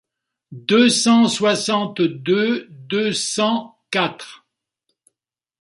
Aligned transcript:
deux 0.55 0.89
cent 0.89 1.27
soixante-deux 1.27 2.69
deux 2.71 3.13
cent 3.13 3.77
quatre. 3.91 4.43